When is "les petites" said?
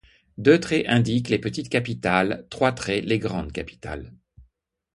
1.29-1.69